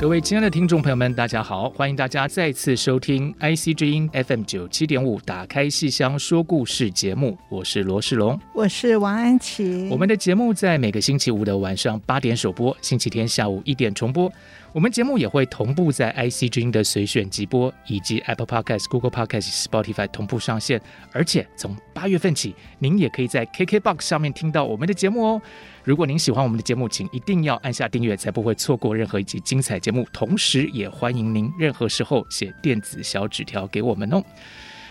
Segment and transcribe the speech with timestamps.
[0.00, 1.68] 各位亲爱的听众朋友们，大家好！
[1.70, 9.88] 欢迎大家再次收听 IC 之音 FM 九七点五，打开戏箱说故事节目，我是罗世龙，我是王安琪。
[9.90, 14.30] 我们的节目在每个星期五的晚上八点首播，星期天下午一点重播。
[14.72, 20.80] 我们节目也会同步在 IC 之音的随选集播，以及 Apple Podcast、Google Podcast、Spotify 同步上线。
[21.10, 25.42] 而且从八月份起，您也可以在 KKBOX 上面听到我们的节目哦。
[25.88, 30.06] 如果您喜欢我们的节目，请一定要按下订阅，才不会错过任何一集精彩节目。
[30.12, 34.22] 同时，也欢迎您任何时候写电子小纸条给我们哦。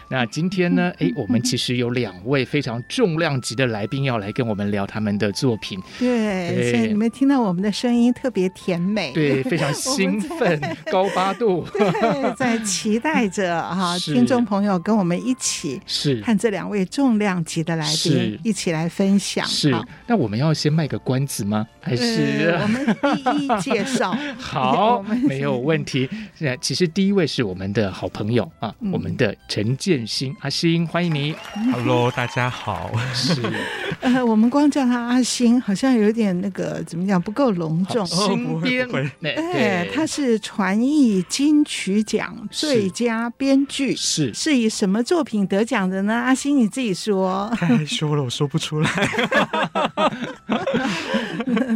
[0.10, 0.92] 那今天呢？
[1.00, 5.80] 哎，我们其实有两位非常重量级的来宾要来跟我们聊他们的作品。
[6.00, 19.46] 对，对，所以你们听到我们的声音特别甜美，对， 非常兴奋， 高八度， 对，在期待着哈，听众朋友跟我们一起是看这两位重量级的来宾一起来分享。
[19.46, 19.76] 是，
[20.08, 21.68] 那我们要先卖个关子吗？
[21.82, 24.18] 还是我们一一介绍？
[24.38, 26.08] 好，没有问题。
[26.36, 31.34] 现在其实第一位是我们的好朋友啊，嗯、我们的陈建新阿新，欢迎你。
[31.72, 32.92] Hello，大家好。
[33.14, 33.42] 是，
[34.02, 38.06] 呃，我们光叫他阿新，好像有点那个怎么讲，不够隆重。
[38.06, 38.88] 新编，
[39.24, 46.14] 哎，他是传艺金曲奖最佳编剧，是是以什么作品得奖的呢？
[46.14, 47.50] 阿新你自己说。
[47.56, 48.90] 太害羞了，我说不出来。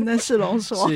[0.04, 0.90] 那是龙说，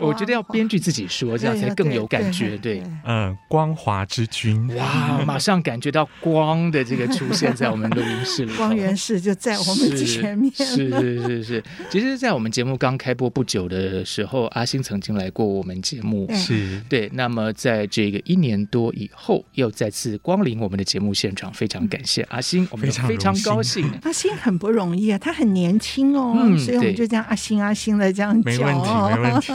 [0.00, 2.56] 我觉得要编剧自己说， 这样才更有感觉。
[2.58, 6.67] 对，嗯，光华之君，哇，马上感觉到光。
[6.70, 10.52] 的这个出现在我们录音室里，光源室就在我们前面。
[10.54, 17.08] 是是是是，其实，在我们节目刚开播不久的时候，阿星曾经来过我们节目，是对。
[17.12, 23.90] 那么，在这个一年多以后，又再次光临我们的节目现场，非常感谢阿星，我们非常高兴。
[24.02, 29.52] 阿星很不容易啊，他很年轻哦，嗯、所以我们就这样阿星阿星的这样叫，没问题，没问题。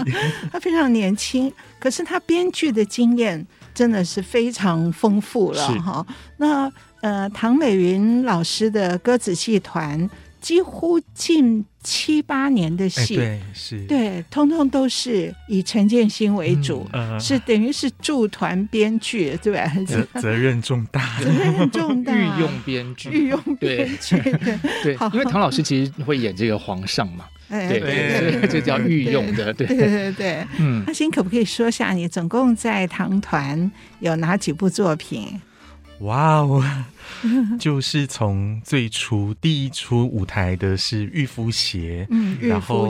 [0.52, 6.06] 他非常年轻，可是他编剧的经验真的是非常丰富了哈。
[6.38, 6.72] 那
[7.04, 10.10] 呃，唐美云老师的歌子戏团
[10.40, 19.70] 几乎近七八年的戏，对，是，对，通通都是以陈建新为主，嗯呃、是等于是驻团编剧，对吧？
[19.86, 24.58] 责责任重大，责任重大，御用编剧，御用编剧，对。
[24.82, 29.78] 对，因为唐老师其实会演这个皇上嘛，对对，这叫御用的，对对。
[29.78, 30.48] 对对。
[30.58, 33.70] 嗯，阿新可不可以说下你总共在唐团
[34.00, 35.42] 有哪几部作品？
[36.00, 36.64] 哇哦！
[37.60, 42.90] 就是从最初第一出舞台的是御夫鞋，嗯，然后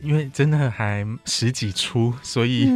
[0.00, 2.68] 因为真的还十几出，所以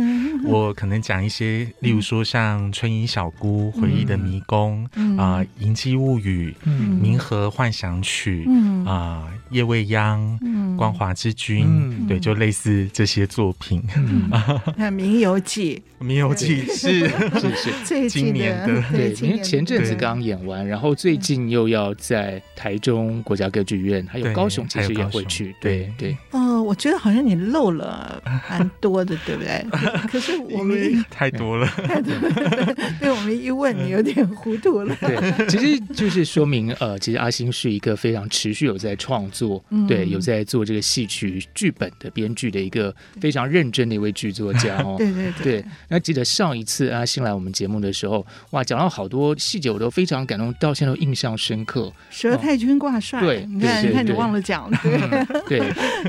[0.45, 4.87] 我可能讲一些，例如说像春衣小姑、回忆的迷宫
[5.17, 8.47] 啊、银姬物语、冥河幻想曲
[8.87, 10.39] 啊、夜未央、
[10.77, 13.83] 光华之君，对，就类似这些作品。
[14.77, 17.09] 那《名游记》，《名游记》是。
[17.39, 17.71] 是是。
[17.85, 20.88] 最今年的，对，因为前阵子刚演完，然后。
[20.95, 25.55] 最近又要在台中国家歌剧院，还有高雄，其实也会去。
[25.61, 26.17] 对对。
[26.33, 29.65] 哦，我觉得好像你漏了 蛮多的，对不对？
[30.11, 32.75] 可是我们太多了， 太多了。
[33.01, 34.95] 对，我们一问你有点糊涂了。
[35.01, 44.97] 对，其实就是说明，呃，其实阿星是一个非常持续有在创作，对，有在做这个戏曲剧本的编剧的一个非常认真的一位剧作家哦。
[44.99, 45.65] 对对对。
[45.89, 50.89] 那记得上一次阿星来我们节目的时候，哇，讲到好多细节，我都非常感动，到现在。
[50.89, 53.21] 都印象深刻，佘太君挂帅。
[53.21, 54.71] 对，你看，你看，你忘了讲。
[55.47, 55.61] 对，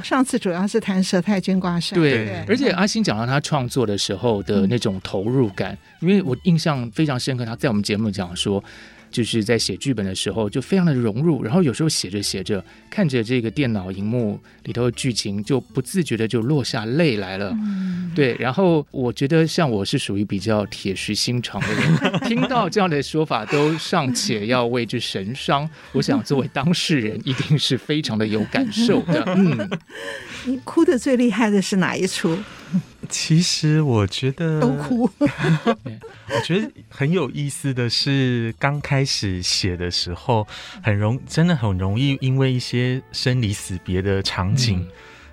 [0.01, 1.98] 上次主要是谈佘太君挂扇。
[2.00, 7.46] 对，而且阿星讲到他创作的时候的那种投入感，因为我印象非常深刻。
[7.46, 8.63] 他在我们节目讲说。
[9.11, 17.50] 就是在写剧本的时候，就非常的融入，然后有时候写着写着，看着这个电脑荧幕里头的剧情，就不自觉的就落下泪来了。
[17.53, 25.69] 嗯、对，然后我觉得像我是属于比较铁石心肠的人， 听到这样的说法都尚且要为之神伤。
[25.94, 29.23] 我想作为当事人，一定是非常的有感受的。
[29.35, 29.69] 嗯，
[30.45, 32.38] 你哭的最厉害的是哪一出？
[33.10, 35.10] 其实我觉得都哭。
[35.19, 40.48] 我觉得很有意思的是，刚开始写的时候，
[40.83, 44.88] 很容真的很容易因为一些生离死别的场景，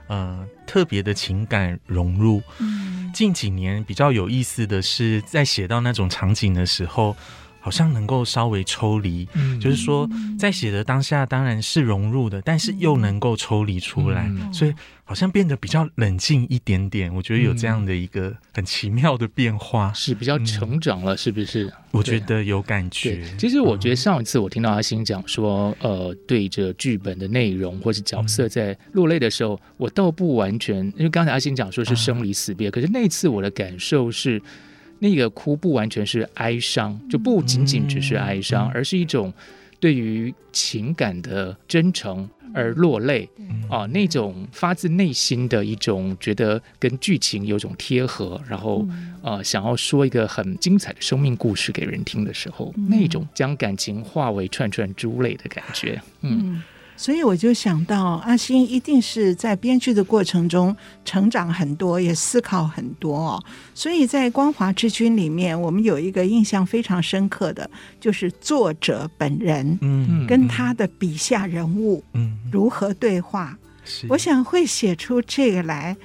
[0.09, 2.43] 嗯、呃，特别的情感融入。
[2.59, 7.17] 嗯，近几年比较有意思的是，在写到那种场景的时候。
[7.67, 10.09] 好像能够稍微抽离，嗯，就是说
[10.39, 14.73] 在写的当下当然是融入的，但是又能够抽离出来，嗯，所以
[15.03, 17.13] 好像变得比较冷静一点点。
[17.13, 21.69] 我觉得有这样的一个很奇妙的变化，是比较成长了，是不是？
[21.91, 23.21] 我觉得有感觉。
[23.37, 34.41] 其实我觉得上一次我听到阿星讲说，呃，对着剧本的内容或是角色在落泪的时候，我倒不完全，因为刚才阿星讲说是生离死别，可是那次我的感受是。
[34.99, 39.33] 那个哭不完全是哀伤，就不仅仅只是哀伤，嗯、而是一种
[39.79, 48.87] 对于情感的真诚而落泪、嗯、啊，那种发自内心的一种觉得跟剧情有种贴合，然后
[49.23, 56.55] 呃想要说一个很精彩的生命故事给人听的时候，嗯、那种将感情化为串串珠泪的感觉，嗯。
[56.55, 56.63] 嗯
[56.97, 63.45] 所以我就想到，阿星一定是在编剧的过程中成长很多，也思考很多哦。
[63.75, 67.71] 所以在《光华之君》里面，我们有一个印象非常深刻的，
[68.01, 73.57] 就是作者本人，嗯，跟他的笔下人物，嗯，如何对话。
[73.85, 75.97] 是，我想会写出这个来，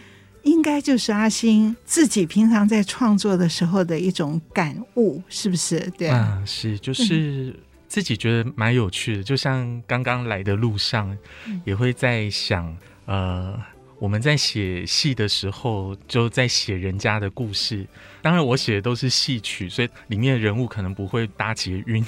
[0.43, 5.79] 应该就是阿星自己平常在创作的时候的一种感悟，是不是？
[5.97, 7.47] 对啊，是，就是。
[7.47, 7.53] 嗯
[7.91, 11.17] 自己觉得蛮有趣的，就像刚刚来的路上，
[11.65, 12.73] 也会在想，
[13.05, 13.61] 呃，
[13.99, 17.85] 我们在写戏的时候，就在写人家的故事。
[18.21, 22.01] 当然，我写的都是戏曲，所以里面的人物可能不会搭捷运。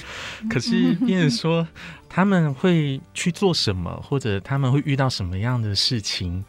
[0.50, 1.68] 可是，变成说
[2.08, 6.46] 他们会去做什么，或者他们会遇到什么样的事情，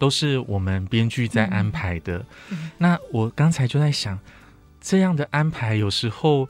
[0.00, 2.26] 都是我们编剧在安排的。
[2.76, 4.18] 那我刚才就在想，
[4.80, 6.48] 这样的安排有时候，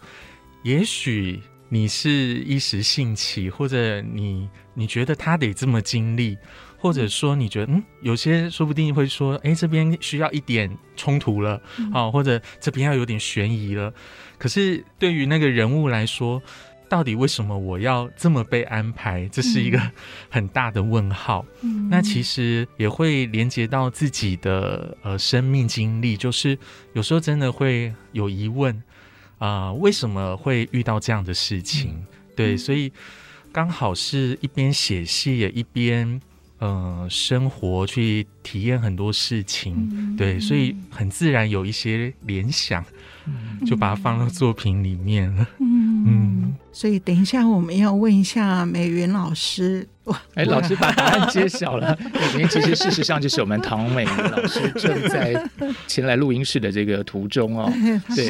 [0.63, 1.43] 也许。
[1.69, 6.37] 你是一时兴起，或者你你觉得他得这么经历，
[6.79, 11.61] 或者说你觉得嗯，有些说不定会说，哎，这边需要一点冲突了，
[11.93, 13.93] 啊，或者这边要有点悬疑了。
[14.39, 16.41] 可是对于那个人物来说，
[16.89, 19.27] 到底为什么我要这么被安排？
[19.33, 19.81] 这是一个
[20.29, 21.45] 很大的问号。
[21.63, 26.57] 嗯，那其实也会连接到自己的呃生命经历，就是
[26.93, 28.81] 有时候真的会有疑问。
[29.45, 31.91] 啊、呃，为什么会遇到这样的事情？
[31.91, 32.91] 嗯、对，所以
[33.53, 36.09] 刚好是一边写戏，也一边
[36.61, 39.75] 嗯、呃、生活，去体验很多事情。
[39.93, 42.87] 嗯、对，所以很自然有一些联想，嗯、
[43.67, 45.47] 就把它放到作品里面了。
[45.59, 49.87] 嗯，嗯，所以等一下我们要问一下美云老师。
[50.35, 51.99] 哎，老师把答案揭晓了。
[52.37, 55.35] 美云其实事实上就是我们唐美云老师正在
[55.87, 57.73] 前来录音室的这个途中哦。
[58.15, 58.27] 对，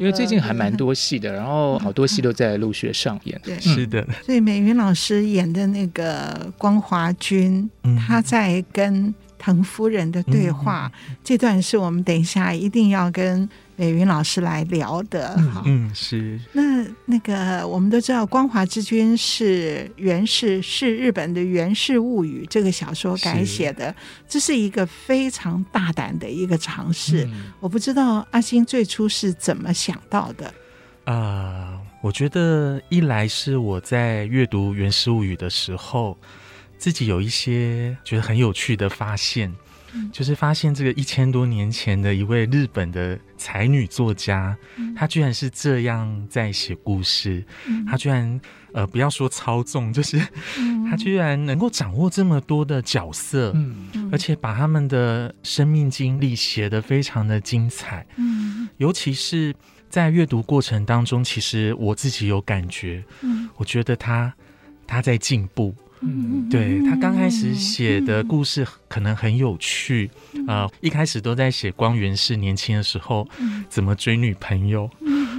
[0.00, 3.40] 因为最近还蛮多戏的，然后好多戏都在陆续上演。
[3.44, 4.04] 对，是的。
[4.26, 7.70] 所以美云老师演的那个光华君，
[8.04, 10.90] 他在跟滕夫人的对话，
[11.22, 13.48] 这段是我们等一下一定要跟。
[13.82, 16.38] 美云老师来聊的，嗯，嗯，是。
[16.52, 23.94] 那那个我们都知道，《光华之君》是源氏，是日本的《源氏物语》这个小说改写的，是
[24.28, 27.24] 这是一个非常大胆的一个尝试。
[27.24, 30.46] 嗯、我不知道阿星最初是怎么想到的。
[31.06, 36.16] 啊、呃，我觉得一来是我在阅读《源氏物语》的时候，
[36.78, 39.52] 自己有一些觉得很有趣的发现。
[40.12, 44.56] 就是发现这个一千多年前的一位日本的才女作家，
[44.96, 47.44] 她居然是这样在写故事。
[47.86, 48.40] 她居然
[48.72, 50.18] 呃，不要说操纵，就是
[50.88, 53.54] 她居然能够掌握这么多的角色，
[54.10, 58.06] 而且把他们的生命经历写得非常的精彩。
[58.78, 59.54] 尤其是
[59.90, 63.04] 在阅读过程当中，其实我自己有感觉，
[63.56, 64.32] 我觉得她
[64.86, 65.74] 她在进步。
[66.04, 70.10] 嗯，对，他刚开始写的故事可能很有趣
[70.48, 73.26] 啊，一开始都在写光源氏年轻的时候
[73.68, 74.90] 怎么追女朋友，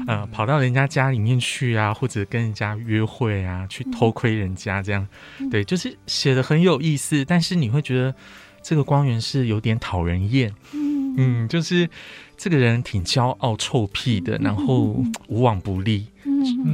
[0.07, 5.05] 呃，跑到人家家里面去啊，或者跟人家约会啊，去偷窥人家这样，
[5.51, 8.15] 对，就是写的很有意思，但是你会觉得
[8.61, 10.53] 这个光源氏有点讨人厌，
[11.17, 11.89] 嗯，就是
[12.37, 16.07] 这个人挺骄傲臭屁的，然后无往不利。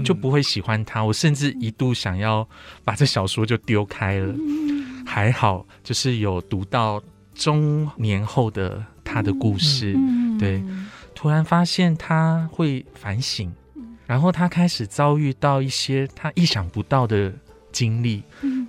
[0.03, 2.47] 就不会喜欢他，我甚至一度想要
[2.83, 4.33] 把这小说就丢开了。
[5.05, 7.01] 还好，就是有读到
[7.33, 9.97] 中年后的他的故事，
[10.37, 10.63] 对，
[11.15, 13.53] 突然发现他会反省，
[14.05, 17.33] 然后他开始遭遇到一些他意想不到的
[17.71, 18.23] 经历，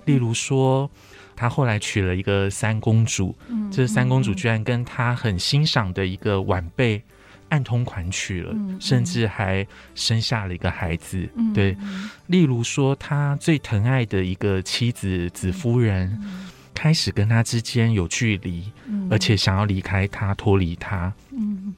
[0.05, 0.89] 例如说。
[1.33, 7.01] 他后来娶了一个三公主，嗯、这三公主居然跟他很欣赏的一个晚辈
[7.51, 11.29] 暗通款曲了，嗯、甚至还生下了一个孩子。
[11.35, 11.77] 嗯、对，
[12.25, 21.13] 例如说他最疼爱的一个妻子子夫人，嗯、开始跟他之间有距离，嗯、而且想要离开他，脱离他。
[21.31, 21.75] 嗯，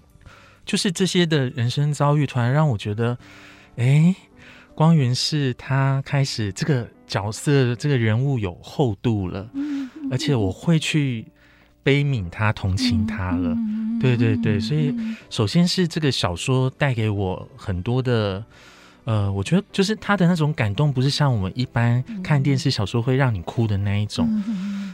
[0.65, 3.17] 就是这些的人生遭遇，突然让我觉得，
[3.75, 4.15] 哎，
[4.73, 6.87] 光源是他开始这个。
[7.05, 9.47] 角色这个人物有厚度了，
[10.09, 11.23] 而且我会去
[11.83, 13.55] 悲悯他、同情他了。
[14.01, 14.93] 对对对，所以
[15.29, 18.43] 首先是这个小说带给我很多的，
[19.05, 24.43] 呃，我觉得就是他的那种感动，不是像我们一般看电视小说会让你哭的那一种，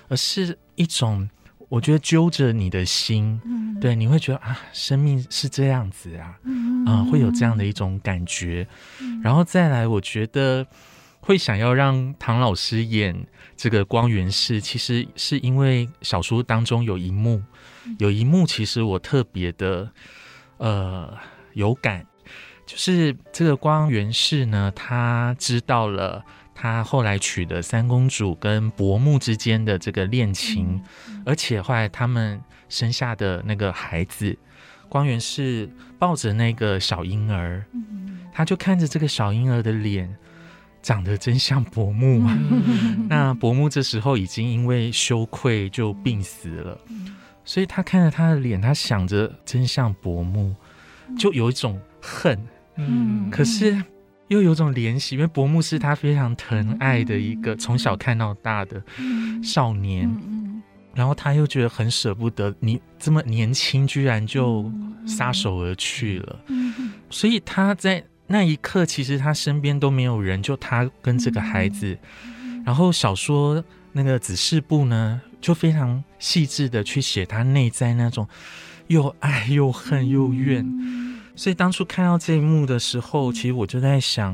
[0.10, 1.27] 而是一种
[1.69, 3.39] 我觉得揪着你的心，
[3.81, 6.38] 对，你会觉得啊，生命是这样子啊，
[6.86, 8.67] 啊，会有这样的一种感觉。
[9.24, 10.67] 然后再来，我觉得。
[11.29, 13.15] 会想要让唐老师演
[13.55, 17.39] 这个光源氏，其实是因为小说当中有一幕，
[18.00, 19.91] 有一幕其实我特别的
[20.57, 21.15] 呃
[21.53, 22.03] 有感，
[22.65, 30.81] 就是这个光源氏呢，他知道了他后来娶的三公主跟伯母之间的这个恋情，
[31.27, 34.36] 而且后来他们生下的那个孩子，
[34.89, 35.69] 光源氏
[36.00, 37.63] 抱着那个小婴儿，
[38.33, 40.17] 他就看着这个小婴儿的脸。
[40.81, 42.38] 长得真像伯母啊！
[43.09, 46.77] 那伯母这时候已经因为羞愧就病死了，
[47.43, 50.55] 所以他看着他的脸，他想着真像伯母，
[51.17, 52.39] 就有一种恨，
[52.77, 53.83] 嗯，可是
[54.29, 58.81] 又有种怜惜，因为伯母是他非常疼爱的一个从小看到大的
[59.43, 60.09] 少年，
[60.95, 64.71] 然后他又觉得很舍不得你这么年轻，居然就
[65.05, 66.39] 撒手而去了，
[67.09, 68.03] 所以他在。
[68.31, 71.98] 那一刻，其实他身边都没有人，就他跟这个孩子。
[72.63, 78.27] 然后小说那个子事部呢，就非常细致的去写他内在那种
[78.86, 80.63] 又爱又恨又怨。
[81.36, 84.33] 所以当初看到这一幕的时候，其实我就在想，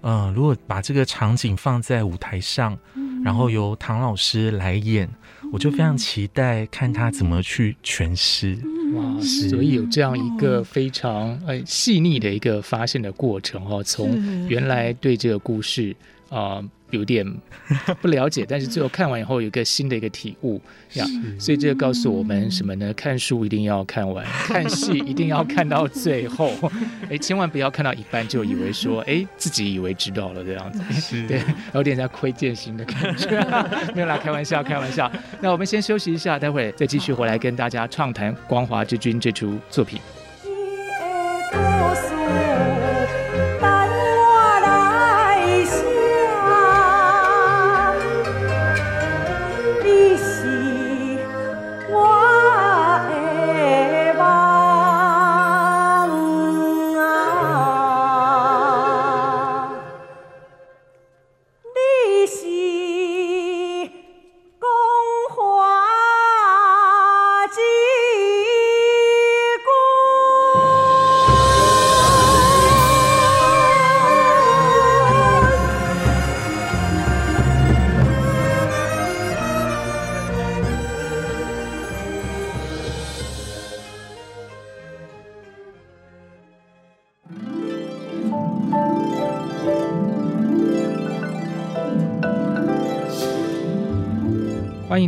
[0.00, 2.78] 嗯、呃，如果把这个场景放在舞台上，
[3.22, 5.06] 然后由唐老师来演，
[5.52, 8.58] 我就非常期待看他怎么去诠释。
[8.94, 15.94] 哇，所以有这样一个非常呃细腻的一个发现的过程哦，从原来对这个故事
[16.28, 16.56] 啊。
[16.56, 17.26] 呃有点
[18.00, 20.60] 不了解，但是最后看完以后有一个新的一个体悟
[20.94, 21.04] 呀，
[21.38, 22.92] 所以这个告诉我们什么呢？
[22.94, 26.52] 看书一定要看完，看戏一定要看到最后，
[27.10, 31.42] 哎，千万不要看到一半就以为说，哎，自己以为知道了这样子，是对，
[31.74, 33.40] 有点在窥见心的感觉，
[33.94, 35.10] 没有啦，开玩笑，开玩笑。
[35.40, 40.00] 那我们先休息一下，待会再继续回来跟大家畅谈《光华之君》这出作品。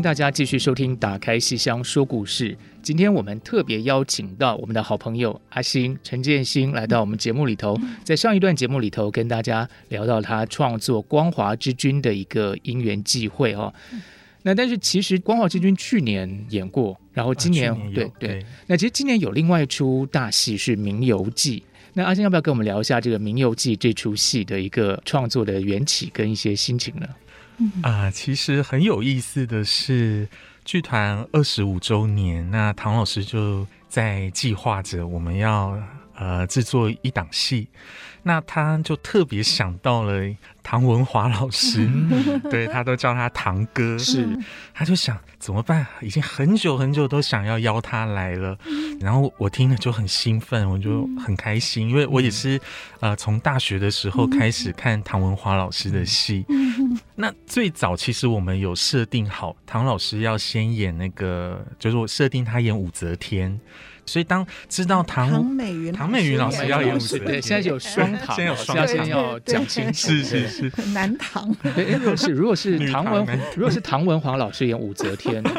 [0.01, 2.53] 迎大家继续收听《打开戏箱说故事》。
[2.81, 7.79] 今天我们特别邀请到我们的好朋友阿星陈建新来到我们节目里头。
[8.03, 13.73] 在上一段节目里头，跟大家聊到他创作《光华之君》的一个因缘际会哦。
[14.43, 18.29] 那但是其实《光华之君》去年演过，然后今年，对对。
[18.31, 21.61] 对那其实今年有另外一出大戏是《冥游记》。
[21.93, 27.07] 那阿星要不要跟我们聊一下这个《冥游记》这出戏的一个创作的缘起跟一些心情呢？
[27.83, 30.29] 啊、其实很有意思的是，
[30.65, 35.79] 剧团二十五周年，那唐老师就在计划着我们要
[36.15, 37.69] 呃制作一档戏，
[38.23, 40.23] 那他就特别想到了
[40.63, 41.89] 唐文华老师，
[42.51, 44.29] 对，他都叫他堂哥，是，
[44.75, 45.87] 他就想怎么办？
[46.03, 48.57] 已经很久很久都想要邀他来了，
[49.01, 52.61] 然后我听了就很兴奋，我就很开心，因为我也是
[53.01, 56.45] 呃从大学的时候开始看唐文华老师的戏。
[57.17, 63.59] 那最早其实我们有设定好，唐老师要先演那个，就是我设定他演武则天。
[64.11, 71.55] 所以当知道唐唐美云唐美云老师要演武则天，对，现在有双唐，现在有双唐，现在要讲清楚，是是是，南唐。
[71.77, 73.25] 对，如果是如果是唐文，
[73.55, 75.51] 如果是唐文华老师演武则天， 你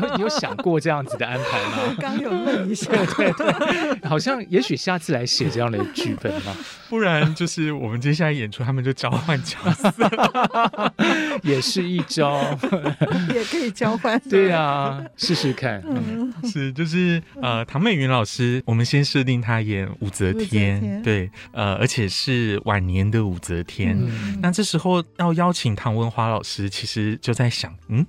[0.00, 1.96] 有你有想过这样子的安排吗？
[2.00, 6.52] 刚有问一下， 对对，好像也许下次来写这样的剧本嘛，
[6.90, 9.92] 不然就是我们接下来演出，他们就交换角色，
[11.44, 12.40] 也是一招，
[13.32, 14.50] 也可以交换，对。
[14.50, 15.80] 啊，试试看，
[16.42, 17.83] 是就是呃唐。
[17.84, 21.02] 美云老师，我们先设定她演武则天，天。
[21.02, 23.94] 对，呃，而且是晚年的武则天。
[24.00, 28.06] 嗯、那这时候要邀请唐文华老师，其实就在想，嗯，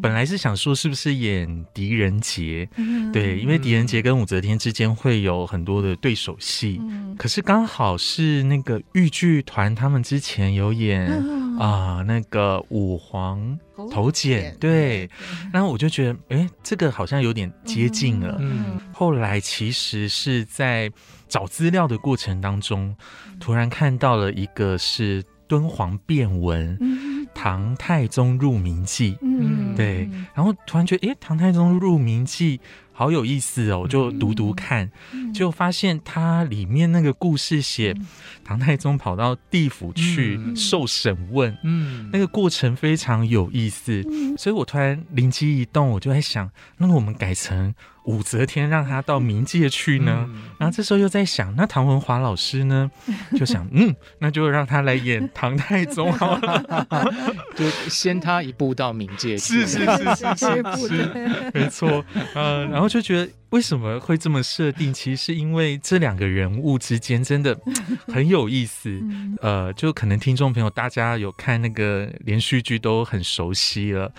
[0.00, 11.10] 本来是想说是不是演狄仁杰，嗯、对，因为狄仁杰跟武则天之间会有很多的对手戏，嗯、可是刚好是那个豫剧团他们之前有演
[11.60, 13.58] 啊、那个武皇。
[13.90, 15.08] 头剪对，
[15.50, 18.36] 然后我就觉得，哎，这个好像有点接近了。
[18.38, 20.92] 嗯，后来其实是在
[21.28, 22.94] 找资料的过程当中，
[23.40, 26.76] 突然看到了一个是敦煌变文
[27.34, 29.14] 《唐太宗入明记》。
[29.22, 32.58] 嗯，对，然后突然觉得，哎，《唐太宗入明记》。
[33.00, 34.90] 好有意思哦，我就读读看，
[35.32, 37.96] 就发现它里面那个故事写
[38.44, 44.04] 唐太宗跑到地府去受审问，嗯，那个过程非常有意思，
[44.36, 47.74] 所以我突然灵机一动，我就在想，那我们改成。
[48.10, 52.90] 武则天让他到冥界去呢，嗯、然后这时候又在想，那唐文华老师呢，
[53.38, 56.86] 就想，嗯，那就让他来演唐太宗好了，
[57.54, 63.30] 就先他一步到冥界去，是是是是是，是， 没错，呃，然后就觉得。
[63.50, 64.94] 为什么会这么设定？
[64.94, 67.58] 其实是因为这两个人物之间真的
[68.06, 69.02] 很有意思。
[69.40, 74.12] 呃，就可能听众朋友大家有看那个连续剧都很熟悉了。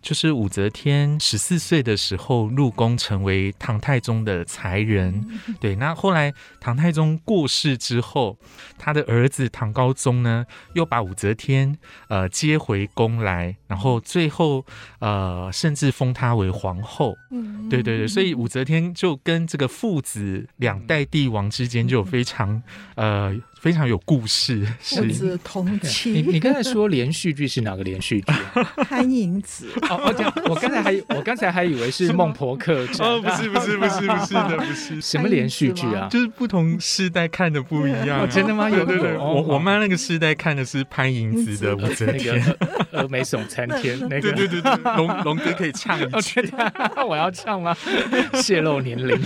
[0.00, 5.26] 就是武则天十四岁的时候入宫成为唐太宗的才人。
[5.58, 8.38] 对，那后来唐太宗过世之后，
[8.78, 11.76] 他的儿子唐高宗呢又把武则天
[12.06, 14.64] 呃接回宫来，然后最后
[15.00, 17.16] 呃甚至封她为皇后。
[17.68, 18.75] 对对对，所以武则天。
[18.94, 22.62] 就跟这个父子两代帝王之间就有非常
[22.94, 23.34] 呃
[23.66, 26.12] 非常有故事， 是子同妻。
[26.22, 28.32] 你你刚才说连续剧是哪个连续剧？
[28.88, 29.66] 潘迎紫。
[29.90, 33.04] 哦，我讲，我刚才还我刚才还以为是孟婆客栈。
[33.04, 36.06] 哦，不是不是不是不是的，不是什么连续剧啊？
[36.08, 38.30] 就是不同世代看的不一样。
[38.30, 38.70] 真的吗？
[38.70, 42.40] 有对对，我我妈那个世代看的是潘迎紫的武则天，
[42.92, 44.30] 峨眉耸参天那个。
[44.30, 46.48] 对对对对，龙龙哥可以唱一句。
[47.04, 47.76] 我要唱吗？
[48.40, 49.20] 泄露年龄。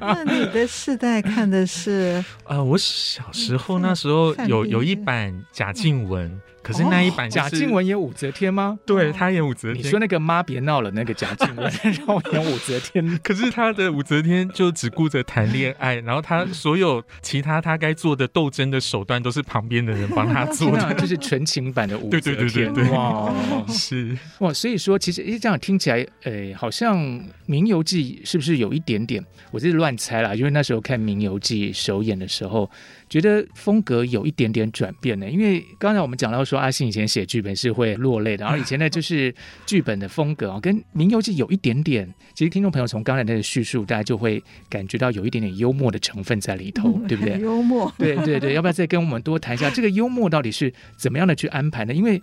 [0.00, 2.24] 那你的世代看的是？
[2.46, 6.40] 呃，我小时候那时候有有一版贾静雯。
[6.62, 8.78] 可是那一版贾静雯演武则天吗？
[8.86, 9.84] 对，她演武则天。
[9.84, 11.70] 你说那个妈别闹了，那个贾静雯
[12.06, 13.18] 让我演武则天。
[13.22, 22.22] 可是她的武则天就只顾着谈恋爱，然后她所有其他她该做的斗争的手段都是旁边的人帮她做的， 就是纯情版的武则天。
[22.22, 23.32] 对对对对对，哇，
[23.68, 26.98] 是哇，所以说其实诶这样听起来，诶、欸、好像
[27.46, 29.24] 《明游记》是不是有一点点？
[29.50, 32.70] 我是乱猜啦，因为那时候看《明游记》首演的时候。
[33.08, 39.34] 觉得风格有一点点转变呢，因为刚才我们讲到说阿信以前写剧本是会落泪的，然后以前呢就是
[39.64, 42.06] 剧本的风格啊，跟《名游记》有一点点。
[42.34, 47.38] 其实听众朋友从刚才那个叙述，大家就会感觉到有一点点幽默的成分在里头，嗯、对不对？
[47.40, 51.94] 幽默，对对对，要不要再跟我们多谈一下这个幽默到底是怎么样的去安排呢？
[51.94, 52.20] 因为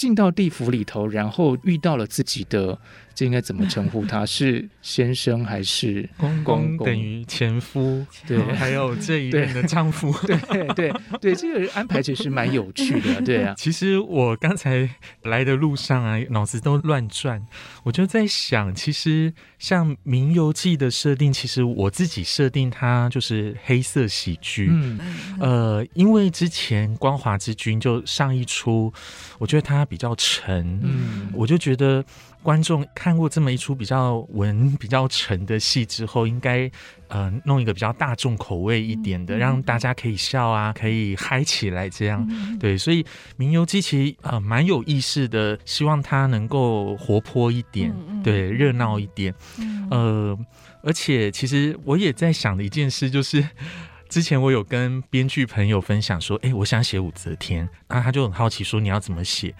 [0.00, 2.78] 进到地府里头，然后遇到了自己的。
[3.12, 4.24] 这应该怎么称呼他？
[4.24, 6.78] 是先生还是公公？
[6.78, 13.52] 等于前夫，对，还有这一任的丈夫，对对对，对，这个安排其实蛮有趣的， 对啊。
[13.58, 14.88] 其实我刚才
[15.24, 17.44] 来的路上啊，脑子都乱转，
[17.82, 24.98] 我就在想，其实像《名游记》的设定，其实我自己设定它就是黑色喜剧，嗯，
[25.40, 28.90] 呃，因为之前《光华之君》就上一出，
[29.38, 32.02] 我觉得它比较沉，嗯，我就觉得。
[32.42, 36.70] 观众看过这么一出比较文、比较沉的戏之后，应该
[37.08, 42.26] 呃弄一个比较大众口味一点的，让大家可以笑啊，可以嗨起来这样。
[42.58, 43.02] 对，所以
[43.36, 49.34] 《名游记》其实呃蛮有意思的，希望它能够活泼一点，对，热闹一点。
[49.90, 50.34] 呃，
[50.82, 53.46] 而且其实我也在想的一件事，就是
[54.10, 59.54] 之前我有跟编剧朋友分享说，哎，我想写武则天，然后他就很好奇说你要怎么写。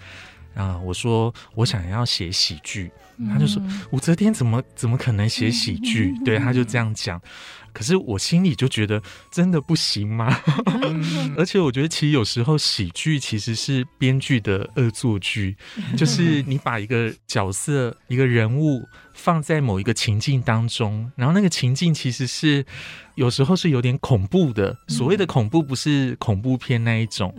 [0.53, 2.91] 啊，我说我想要写喜剧，
[3.29, 6.13] 他就说武则天怎么怎么可能写喜剧？
[6.25, 7.19] 对，他就这样讲。
[7.71, 10.37] 可是我心里就觉得真的不行吗？
[11.37, 15.55] 而且我觉得其实有时候喜剧其实是编剧的恶作剧，
[15.95, 22.65] 就是你把一个角色、一个人物放在某一个情境当中，然后那个情境其实是
[23.15, 24.77] 有时候是有点恐怖的。
[24.87, 27.33] 所谓的恐怖不是恐怖片那一种，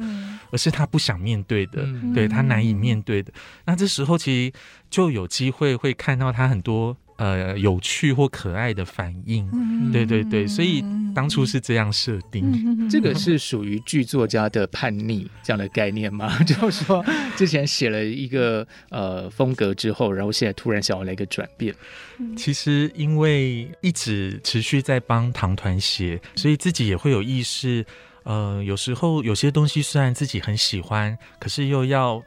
[0.50, 3.32] 而是他不想面对的，对，他难以面对的。
[3.64, 4.52] 那这时候其实
[4.90, 6.96] 就有机会会看到他很多。
[7.18, 10.82] 呃，有趣或可爱的反应，嗯、对对对，所以
[11.14, 12.50] 当初是这样设定。
[12.50, 16.36] 嗯、这个是属于剧作家的叛逆这样的概念吗？
[16.42, 17.04] 就是说，
[17.36, 21.72] 之前写了一个呃风格之后，然后现在突然想要来一个转变。
[22.36, 27.86] 其实因为一直持续在帮堂团写，所以自己也会有意识。
[28.24, 32.22] 呃，有时候有些东西虽然自己很喜欢，可是又要。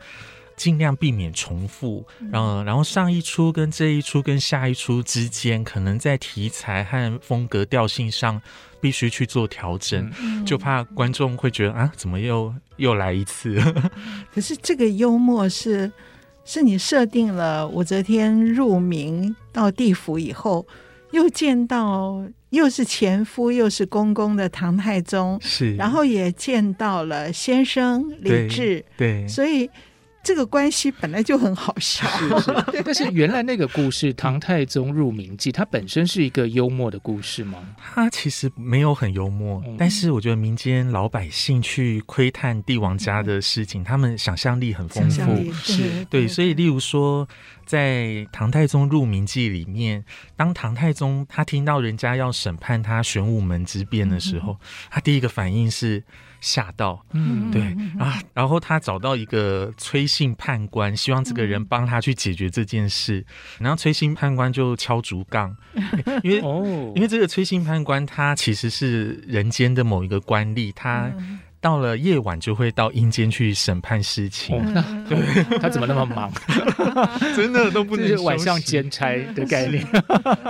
[0.57, 8.41] 尽量避免重复，然后，然后上一出跟这一出跟下一出之间，可能在题材和风格调性上
[8.79, 13.61] 必须去做调整，嗯、就怕观众会觉得啊，怎么又又来一次？
[14.33, 15.91] 可是这个幽默是，
[16.45, 20.65] 是你设定了武则天入明到地府以后，
[21.11, 29.69] 又见到又是前夫又是公公的唐太宗，是，然后也见到了先生李治，对，所以。
[30.25, 37.59] 这个关系本来就很好笑，是是， 但是原来那个故事《唐太宗入明记》，它本身是一个幽默的故事吗？
[37.77, 47.27] 它其实没有很幽默，嗯、但是我觉得民间老百姓去窥探帝王家的事情，嗯、他们想象力很丰富，是对，所以例如说，
[47.63, 50.03] 在《唐太宗入明记》里面，
[50.35, 54.57] 当唐太宗他听到人家要审判他玄武门之变的时候，嗯、
[54.89, 56.03] 他第一个反应是。
[56.45, 63.25] 吓到，嗯，对啊，然后他找到一个崔姓判官，希望这个人帮他去解决这件事。
[63.58, 65.58] 嗯、然后崔姓判官就敲竹杠，
[66.21, 71.12] 因为哦，因为这个崔姓判官他其实是人间的某一个官吏，他
[71.60, 74.55] 到了夜晚就会到阴间去审判事情。
[74.55, 76.31] 哦、 对，他怎么那么忙？
[77.36, 79.84] 真的都不能是晚上兼差的概念。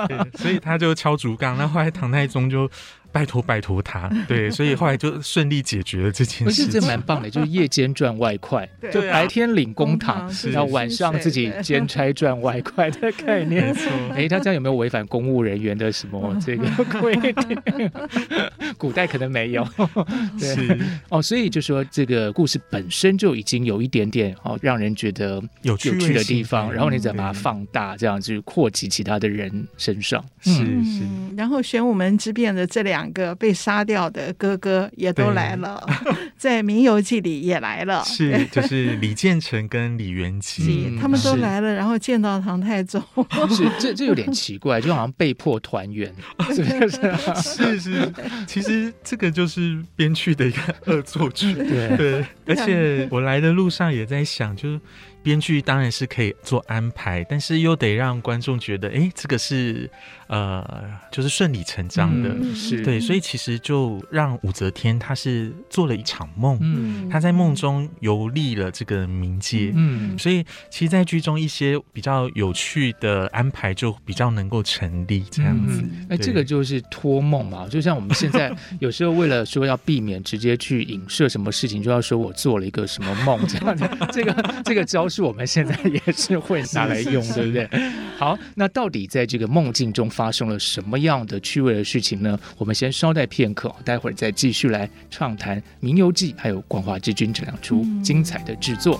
[0.09, 1.57] 对，所以他就敲竹杠。
[1.57, 2.69] 那后来唐太宗就。
[3.15, 6.67] 拜托拜托他， 对，所以后来就顺利解决了这件事。
[6.67, 13.73] 这蛮棒的，就是夜间赚外快， 就白天领公堂，然后晚上自己兼差赚外快的概念。
[14.13, 16.67] 哎，他这样有没有违反公务人员的什么这个
[16.99, 17.89] 规定？
[18.77, 19.65] 古代可能没有。
[20.37, 30.21] 对哦，所以就说这个故事本身就已经有一点点哦，让人觉得有趣的地方，然后你再把它放大，这样就扩及其他的人身上。
[30.41, 31.03] 是是。
[31.37, 33.04] 然后玄武门之变的这两。
[33.05, 35.81] 两个被杀掉的哥哥也都来了，
[36.37, 43.01] 在《冥游记》里也来了，是 就是李建成跟李元吉，嗯、他们都来了，然后见到唐太宗，
[43.55, 46.11] 是这这有点奇怪，就好像被迫团圆，
[46.53, 47.15] 是不是？
[47.35, 48.13] 是是，
[48.47, 54.79] 其实这个就是编剧的一个恶作剧，对对，而且我来的路上也在想，就是。
[55.25, 59.89] 编剧当然是可以做安排，但是又得让观众觉得，哎，这个是
[60.27, 62.83] 呃，就是顺理成章的，嗯、是。
[62.83, 75.81] 对，所以其实就让武则天她是做了一场梦，嗯，她在梦中游历了这个冥界，嗯，所以其实，在剧中一些比较有趣的安排就比较能够成立这样子。
[76.09, 85.05] 哎、嗯，这个就是托梦嘛，就像我们现在 有时候为了说要避免直接去影射什么事情，就要说我做了一个什么梦这样的， 这个这个招。
[85.07, 87.69] 数我们现在也是会拿来用，对不对？
[88.17, 92.39] 好，那到底在这个梦境中发生了什么样的趣味的事情呢？
[92.57, 98.97] 我们先稍待片刻，待会儿再继续来畅谈《名游记》还有《光华之君》这两出精彩的制作。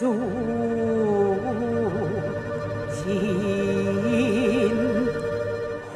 [0.00, 0.16] 诉
[2.90, 4.72] 情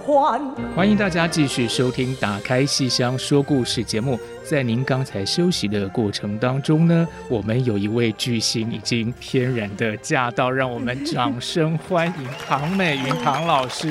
[0.05, 0.39] 欢。
[0.77, 4.21] 欢迎大家继续收听《打开戏箱说故事》节目。
[4.45, 13.89] 在您刚才休息的过程当中呢，我们有一位巨星已经翩然的驾到，让我们掌声欢迎唐美云唐老师。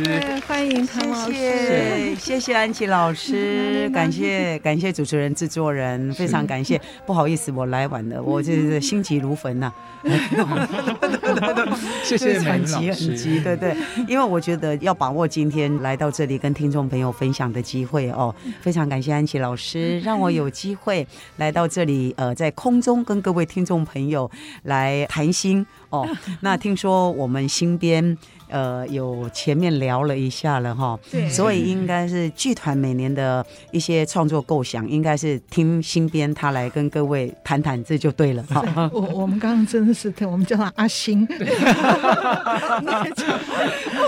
[0.47, 6.79] 欢迎唐老师，谢谢，谢谢安琪老师，感谢感谢主持人、制作人，非常感谢。
[7.03, 9.73] 不好意思，我来晚了，我这是心急如焚呐、
[10.05, 10.69] 啊。
[12.03, 13.75] 谢谢美云老师，很急，对对，
[14.07, 20.42] 因为我觉得要把握今天来到这里跟听众朋友分享的机会哦，非常感谢安琪老师，让我有。
[20.43, 24.29] 有机会来到这里，呃，在空中跟各位听众朋友
[24.63, 26.06] 来谈心哦。
[26.41, 28.17] 那听说我们新编。
[28.53, 38.43] 呃，有前面聊了一下了哈，对，所以应该是剧团每年的一些创作构想，应该是听新编他来跟各位谈谈，这就对了。
[38.43, 38.63] 哈。
[38.93, 41.27] 我我们刚刚真的是，我们叫他阿新，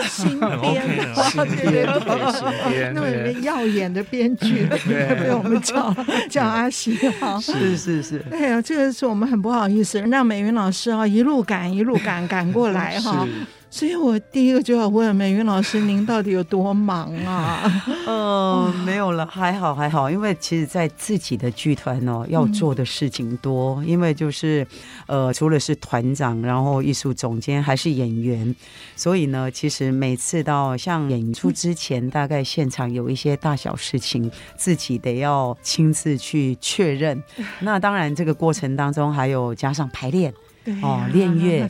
[0.08, 3.08] 新编，新编，那么
[3.42, 5.92] 耀眼的编剧 被我们叫
[6.30, 7.76] 叫阿星哈，是。
[7.76, 13.28] 是是，哎呀，这个是我们很不好意思，让美云老师啊一路赶一路赶赶过来哈。
[13.70, 17.84] 所以我第一个就要问美云老师，您到底有多忙啊？
[18.08, 24.66] 呃， 没有了，还好还好，因为其实，在自己的剧团哦，要做的事情多，嗯、因为就是
[25.08, 28.56] 呃，除了是团长，然后艺术总监，还是演员，
[28.96, 37.22] 所以呢，其实每次到像演出之前，大概现场有一些大小事情，自己得要亲自去确认。
[37.60, 40.34] 那当然，这个过程当中还有加上排练。
[40.82, 41.70] 哦，练乐，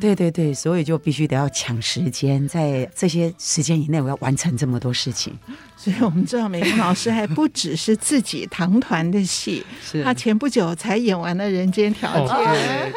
[0.00, 5.36] 对对对，所以就必须得要抢时间，在这些时间以内，我要完成这么多事情。
[5.82, 12.36] 所以我们知道，美玲老师还不只是自己唐团的戏，是他前不久才演完了《人间条件》。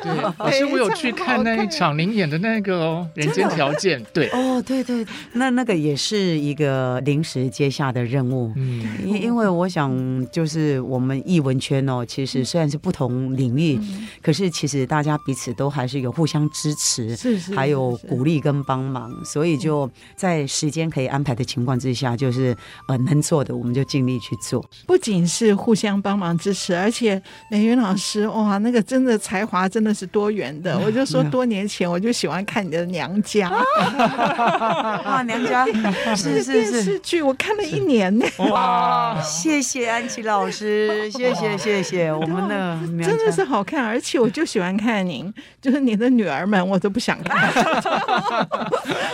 [0.03, 4.03] 对对，老师，我有去看那一场您演的那个哦，《人间条件》。
[4.13, 8.51] 对，哦，对对，那那个也是一个临时接下的任务。
[8.57, 13.79] 嗯，因因为我想，就是我们艺文圈哦，其实虽然是不同领域，
[14.21, 22.53] 可是其实大家彼此都还是有互相支持，是是，还有鼓励跟帮忙，所以就在时间可以安排的情况之下，就是。
[22.87, 24.63] 呃，能做的我们就尽力去做。
[24.85, 30.77] 不仅是互相帮忙支持，而且美云老师哇，那个真的才华真的是多元的。
[30.83, 33.49] 我就说多年前我就喜欢看你的娘家，
[35.05, 35.65] 哇，娘家？
[36.15, 36.53] 是 是是。
[36.53, 38.25] 电视剧，我看了一年呢。
[38.37, 47.51] 哇，谢谢安琪老师，谢谢谢谢我们的真的是好看，而且我就喜欢看您，就是你的女儿们我都不想看，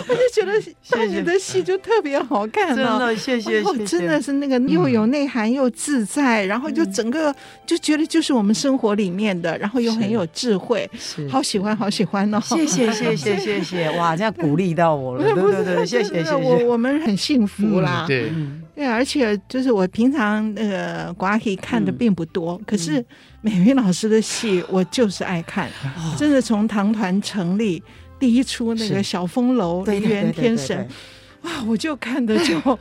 [0.07, 0.53] 我就觉得
[0.89, 3.48] 看你的戏就特别好看，真的谢谢。
[3.63, 7.33] 哦，真的是那个又有内涵又自在，嗯、然后就整个
[7.65, 10.89] 就觉得就是我们生活里面的，然后又很有智慧，
[11.29, 12.39] 好喜欢好喜欢哦！
[12.41, 18.31] 谢谢谢谢谢谢，哇，这样鼓励到我了， 对对对，谢谢谢谢，我我们很幸福啦，嗯、对
[18.75, 23.03] 对，而且就是我平常那个瓜戏看的并不多，嗯、可 是
[23.41, 27.81] 美云老师的戏我就是爱看，嗯、真的从唐团成立
[28.19, 30.87] 第一出那个小风楼梨园天神，
[31.43, 32.79] 哇，我就看的就。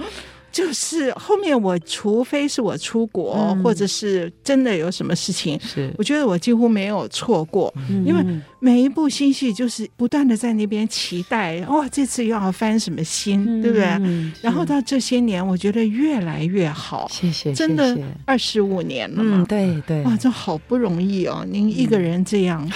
[0.50, 5.92] 就是后面我除非是我出国，嗯、或者是真的有什么事情，是。
[5.98, 8.24] 我觉得我几乎没有错过，嗯、因为
[8.58, 14.32] 每一部新戏就是不断的在那边期待，哇、哦，这次又要翻什么新，嗯、对不对？
[14.40, 22.68] 然后到这些年，我觉得越来越好，谢谢，真的二十五年了嘛，嗯、对对，哇，这好不容易哦，您一个人这样。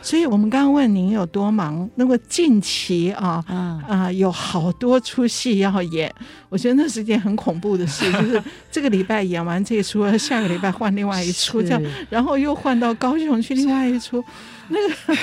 [0.00, 6.12] 嗯所以我们刚刚问您有多忙，那么近期啊啊、呃、有好多出戏要演，
[6.48, 14.24] 我觉得那是件很恐怖的事， 就是这个礼拜演完这一出，下个礼拜换另外一出，这样，然后又换到高雄去另外一出。
[14.70, 15.20] 那个，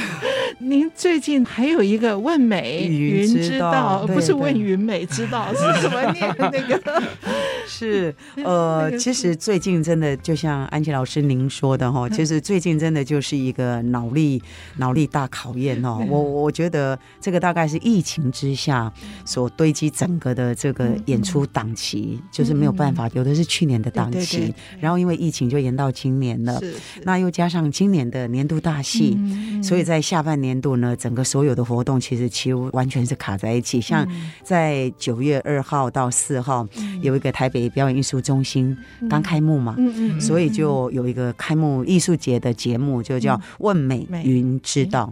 [0.60, 7.04] 您最近还有一个问美云知道，不是问云美知道是怎么念那个？
[7.66, 14.42] 是呃，其实最近真的就像安琪老师您说的哈，其实最近真的就是一个脑力
[14.78, 16.06] 脑力大考验哦。
[16.10, 18.92] 我我觉得这个大概是疫情之下
[19.26, 26.62] 所堆积整个的这个演出档期，就是没有办法，有的是去年的档期，然后因为疫情就延到今年了，
[27.04, 29.18] 那又加上今年的年度大戏。
[29.62, 33.82] 所以在下半年度呢，整个所有的活动其实几乎完全是卡在一起。
[33.82, 34.08] 像
[34.44, 36.68] 在九月二号到四号，
[37.02, 38.78] 有一个台北表演艺术中心
[39.10, 39.76] 刚开幕嘛，
[40.20, 45.12] 所以就有一个开幕艺术节的节目，就叫“问美云知道”。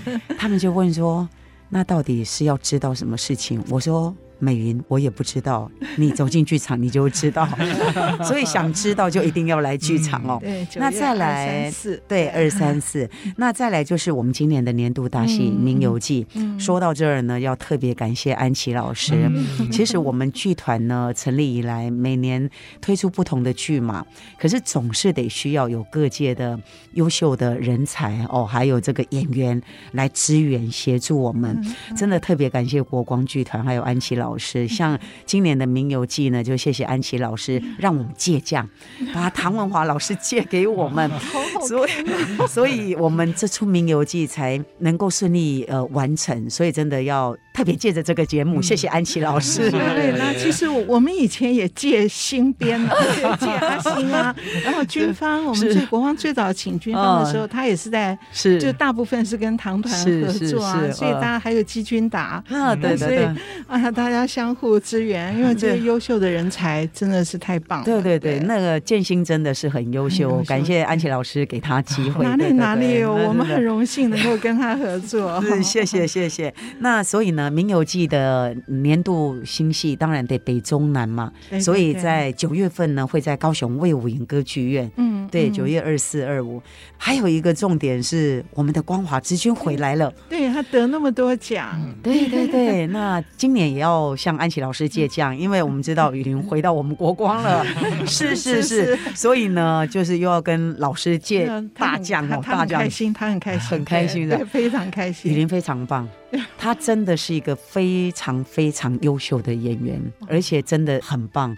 [0.38, 1.28] 他们就问说
[1.70, 4.14] ：“那到底是要知道什么事情？”我说。
[4.38, 7.48] 美云，我也不知道， 你走进剧场你就知道，
[8.24, 10.38] 所以想知道就一定要来剧场哦。
[10.40, 16.26] 对，那再来，四对二三四，那再来就是我们今年的年度大戏《名游记》。
[16.60, 19.30] 说到这儿呢，要特别感谢安琪老师。
[19.72, 22.48] 其实我们剧团呢成立以来，每年
[22.80, 24.04] 推出不同的剧嘛，
[24.38, 26.58] 可是总是得需要有各界的
[26.94, 29.60] 优秀的人才哦，还有这个演员
[29.92, 31.62] 来支援协助我们。
[31.96, 34.25] 真的特别感谢国光剧团还有安琪老师。
[34.26, 38.68] 老师，像今年的《名游记》呢，就谢谢安琪老师，让我们借将，
[39.14, 41.08] 把唐文华老师借给我们，
[41.68, 41.90] 所以，
[42.48, 47.36] 所以我们这出《名游记》才能够顺利呃完成，所以真的要。
[47.56, 49.62] 特别借着这个节目，谢谢安琪老师。
[49.72, 52.94] 对，对，那其实我们以前也借新编啊，
[53.40, 58.60] 借阿星啊，然后军方，我们最国光最早请军方的时候，他也是在，是。
[58.60, 63.24] 就大部分是跟唐团合作啊，所以大家还有季军达啊，对对对，
[63.66, 67.84] 啊，大家相互支援， 因为这些优秀的人才真的是太棒了。
[67.84, 72.24] 对对对，那个建新真的是很优秀，感谢安琪老师给他机会。
[72.24, 75.42] 哪里哪里，我们很荣幸能够跟他合作。
[75.42, 76.54] 是，谢谢谢谢。
[76.78, 77.50] 那所以呢？
[77.52, 84.90] 《冥游记》的年度新戏当然得北中南嘛，所以在九月份呢，会在高雄魏武营歌剧院。
[84.96, 86.62] 嗯，对，九月二四二五。
[86.98, 90.12] 还有一个重点是，我们的光华之君回来了。
[90.28, 91.80] 对，他得那么多奖。
[92.02, 97.64] 对对对，那今年也要向安琪老师借将，因为我们知道雨林回到我们国光了。
[98.06, 102.82] 是是是，所以呢，就是又要跟老师借大将哦，大将。
[102.82, 105.32] 开心，他很开心，很开心的，非常开心。
[105.32, 106.06] 雨林非常棒。
[106.58, 111.56] 他真的是一个非常非常优秀的演员，而且真的很棒。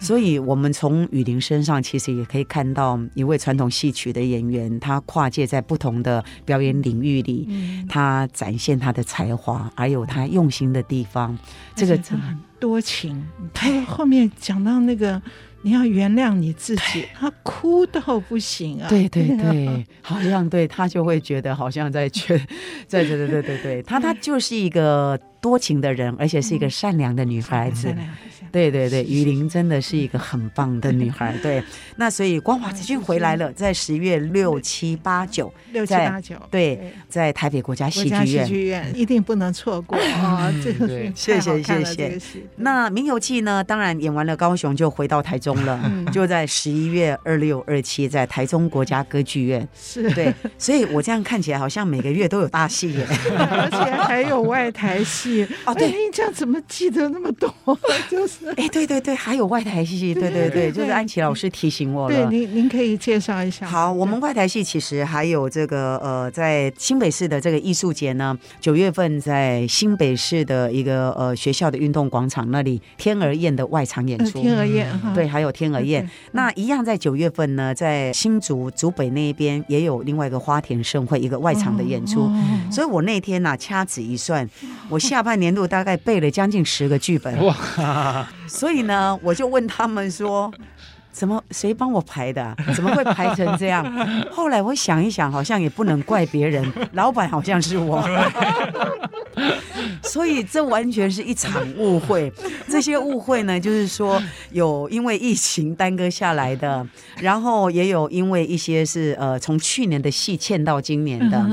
[0.00, 7.48] 所以，我们从雨林身上其实也可以看到一位传统戏曲的演员，他跨界在不同的表演领域里，
[7.88, 11.36] 他展现他的才华，还有他用心的地方。
[11.74, 13.26] 这个真的很多情。
[13.52, 15.20] 他后面讲到那个。
[15.62, 18.88] 你要原谅你自己，他哭到不行啊！
[18.88, 22.38] 对对对， 好像对他就会觉得好像在劝，
[22.88, 25.18] 对对对对对对，他他就是一个。
[25.40, 27.94] 多情的人，而且是一个善良的女孩子。
[28.50, 31.34] 对对对，雨林真的是一个很棒的女孩。
[31.42, 31.62] 对，
[31.96, 40.52] 那所以光华之君回来了，在十月六七八九，六七八九，对，在台北国家戏剧院剧院，一定不能错过 啊！
[40.62, 42.18] 这个谢谢谢谢。
[42.56, 43.62] 那《名游记》呢？
[43.62, 45.80] 当然演完了高雄，就回到台中了，
[46.12, 49.66] 就在十一月二六二七，在台中国家歌剧院。
[49.78, 53.06] 是对，所以我这样看起来好像每个月都有大戏耶，
[53.38, 55.46] 而且还有外台戏。
[55.64, 57.52] 哦，对，你这样怎么记得那么多？
[58.08, 62.16] 就是，哎，对对对，还有外台戏，对对对，就是安琪老师提醒我了。
[62.16, 63.66] 对，您您可以介绍一下。
[63.66, 74.40] 好，我们外台戏其实还有这个呃，在新北市的这个艺术节呢，九月份在新北市的一个呃学校的运动广场那里，天鹅宴的外场演出。
[74.40, 76.08] 天鹅宴，对，还有天鹅宴。
[76.32, 82.30] 那一样在九月份呢，在新竹竹北那边也有另外一个花田盛会一个外场的演出。
[82.70, 84.48] 所以我那天呢，掐指一算，
[84.88, 85.18] 我下。
[85.18, 88.27] 下半年度大概背了将近十个剧本，哇！
[88.46, 90.52] 所以呢，我就问他们说
[91.18, 92.56] ：“怎么谁帮我排的？
[92.76, 93.84] 怎么会排成这样？”
[94.30, 98.00] 后来我想一想，好像也不能怪别人，老板好像是我。
[100.02, 102.32] 所以这完全是一场误会。
[102.68, 104.20] 这些误会呢，就是说
[104.52, 106.86] 有因为疫情耽搁下来的，
[107.20, 111.44] 然后也有因为一些是呃从去年的戏欠到今年的，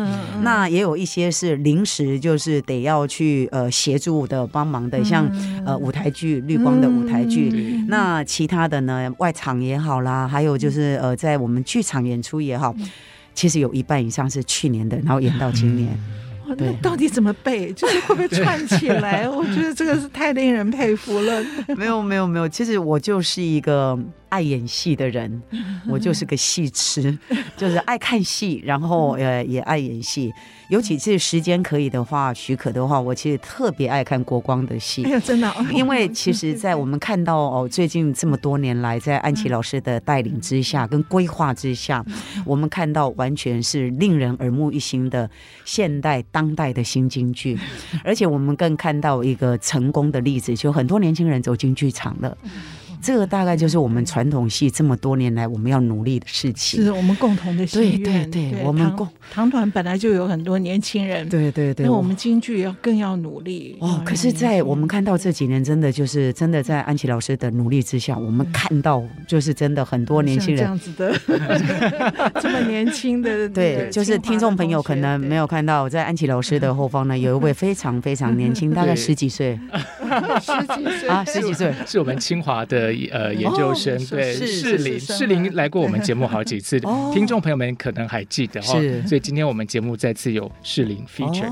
[0.42, 5.30] 那也有一些是临时就是得要去呃协助的帮忙的，像
[5.66, 12.76] 呃舞台剧绿光的舞台剧，那其他的呢外场也好啦，还有就是呃在我们剧场演出也好，
[13.34, 15.98] 其实有一半以上是去年的，然后演到今年。
[16.48, 17.74] 那到底怎么背？
[17.74, 19.28] 就是会不会串起来？
[19.30, 21.44] 我觉得这个是太令人佩服了。
[21.76, 22.48] 没有，没有，没有。
[22.48, 23.98] 其实我就是一个。
[24.36, 25.42] 爱演戏的人，
[25.88, 27.18] 我就是个戏痴，
[27.56, 30.34] 就是爱看戏，然后 呃也爱演戏。
[30.70, 35.04] 尤其是时间可以的话，许可的话，我其实特别爱看国光的戏。
[35.24, 42.04] 真的，因为其实，在我们看到哦，最近这么多年来，在安琪老师的带领之下跟规划之下，
[42.44, 45.30] 我们看到完全是令人耳目一新的
[45.66, 47.58] 现代当代的新京剧，
[48.04, 52.36] 而且我们更看到一个成功的例子，就很多年轻人走进剧场了。
[53.06, 58.02] 这个大概就是我们传统戏这么多年来我们要努力的事情，是我们共同的心愿。
[58.02, 64.02] 对对对，我们共唐团本来就有很多年轻人，对对对，那我们京剧要更要努力哦。
[64.04, 71.14] 可是，在我们看到这几年，真的就是真的在安琪老师的努力之下，我们看到就是真的很多年轻人这样子的，
[72.42, 79.60] 这么年轻的，对，就是听众朋友可能没有看到，在安琪老师的后方呢，有一位非常非常年轻， 大概十几岁，
[80.42, 86.80] 十几岁啊，十几岁，是我们清华的呃研究生，对，士林，士林来过我们节目好几次，
[87.14, 88.82] 听众朋友们可能还记得哦。
[89.08, 91.52] 所以今天我们节目再次有士林 feature，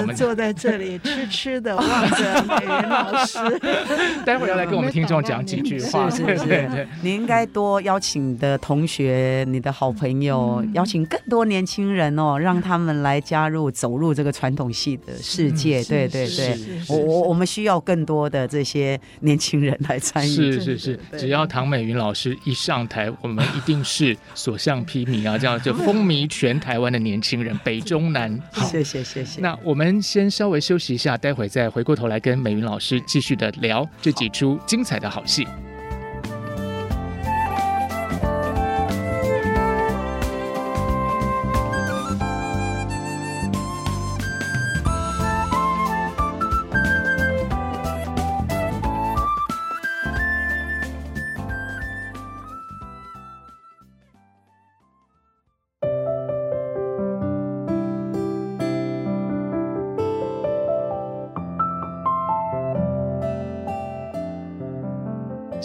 [0.00, 3.38] 我们坐在这里痴痴的 望着美云老师，
[4.24, 15.82] 待会儿要来跟我们听众讲几句话，是是是，你应该多邀请你的同学、你的好朋友，邀请更多年轻人哦，让他们来加入、走入这个传统戏的世界。
[15.84, 20.30] 对对对，我我我们需要更多的这些年轻人来参与。
[20.30, 25.36] 是是是，只要唐美云老师一上台，我们一定是所向披靡啊！
[25.38, 28.36] 这样就风靡全台湾的年轻人，北中南。
[28.50, 29.40] 好，谢谢谢谢。
[29.40, 35.46] 那我们先稍微休息一下，待会再回过头来跟美云老师继续的聊这几出精彩的好戏。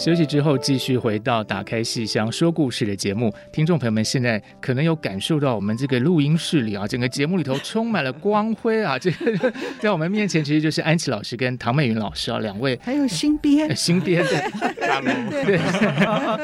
[0.06, 3.34] 休息之后，继续回到打开戏箱说故事的节目。
[3.50, 8.96] 听众朋友们，现在可能有感受到我们这个录音室里啊，整个节目里头充满了光辉啊！
[8.96, 9.52] 这个
[9.82, 14.30] 在我们面前，其实就是安琪老师跟唐美云老师啊，两位还有新编， 新编的，
[15.44, 15.58] 对，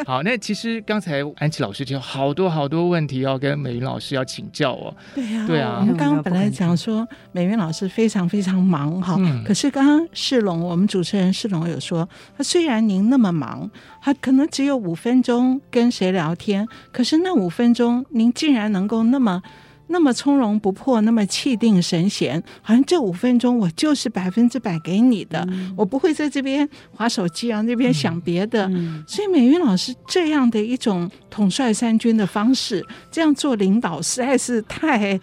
[0.07, 4.93] 好，那其实刚才安琪老师就有好多好多问题要跟美云老师要请教哦。
[5.15, 5.77] 对呀，对啊。
[5.79, 13.52] 我们刚刚本来讲说美云老师非常非常忙哈，可是刚刚世龙，我们主持人世龙有说，他虽然您那么忙。
[13.53, 19.43] 忙，他可能只有五分钟跟谁聊天，可是那五分钟，您竟然能够那么
[19.89, 28.67] 那么从容不迫，那么气定神闲，好像这五分钟我就是百分之百给你的，嗯、我不会在这边划手机啊，那边想别的。
[28.69, 35.21] 嗯、所以美云老师这样的一种统帅三军的方式，这样做领导实在是太。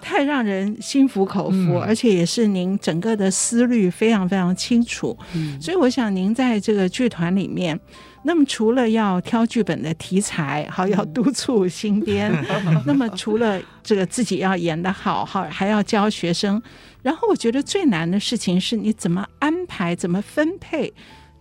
[0.00, 5.16] 太让人心服口服，嗯、而且也是您整个的思虑非常非常清楚。
[5.34, 7.78] 嗯、所以我想您在这个剧团里面，
[8.24, 12.32] 那么除了要挑剧本的题材，好要督促新编，
[12.66, 16.60] 嗯、 那么除了这个自己要演的好，好还要教学生。
[17.02, 20.92] 然后我觉得最难的事情是你怎么安排，怎么分配。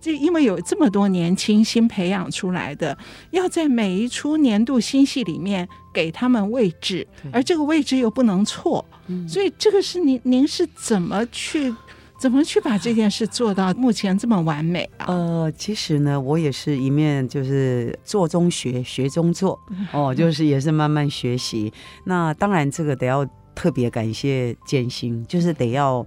[0.01, 2.97] 这因为有这么多年轻新培养出来的，
[3.31, 8.85] 要在每一出年度新戏里面给他们位置，而这个位置又不能错，
[9.27, 11.73] 所以这个是您您是怎么去
[12.17, 15.05] 怎么去把这件事做到目前这么完美啊？
[15.07, 19.59] 呃，其实呢，我也是一面就是做中学，学中做，
[19.91, 21.73] 哦，就是也是慢慢学习。
[22.05, 26.05] 那当然，这个得要特别感谢建新，就是得要。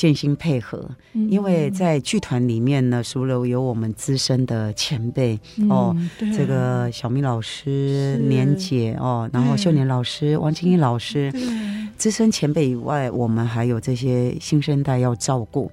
[0.00, 11.42] 建新配合，因为在剧团里面呢，除了有我们资深的前辈、嗯、哦，对这个小明老师、年姐哦，然后秀年老师、王清一老师，对。
[11.98, 15.70] 资深前辈以外，我们还有这些新生代要照顾。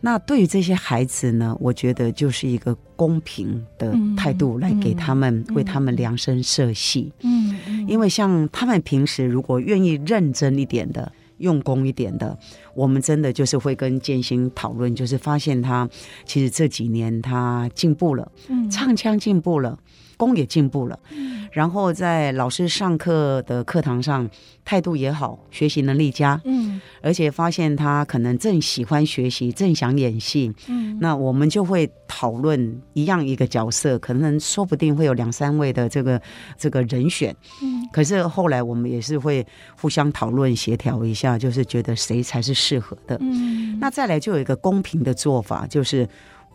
[0.00, 7.12] 那对于这些孩子呢，我觉得就是一个公平的态度来给他们，嗯、为他们量身设戏。
[7.20, 7.54] 嗯，
[7.86, 11.12] 因为像他们平时如果愿意认真一点的。
[11.40, 12.38] 用功一点的，
[12.80, 15.86] 我们真的就是会跟建新讨论，就是发现他
[16.24, 19.78] 其实这几年他进步了，嗯，唱腔进步了。
[20.20, 21.48] 功也进步了，嗯。
[21.50, 24.28] 然后在老师上课的课堂上
[24.64, 36.20] 态度也好，学习能力佳，嗯，而且发现他可能正喜欢学习，正想演戏，嗯，那我们就会讨论一样一个角色，可能说不定会有两三位的这个
[36.56, 39.44] 这个人选，嗯，可是后来我们也是会
[39.80, 46.08] 互相讨论协调一下，就是觉得谁才是适合的，嗯，那再来就有一个公平的做法，就是。